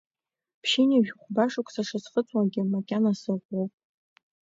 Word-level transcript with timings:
Ԥшьынҩажәи 0.61 1.17
хәба 1.19 1.45
шықәса 1.51 1.81
шысхыҵуагьы, 1.87 2.61
макьана 2.71 3.11
сыӷәӷәоуп. 3.19 3.71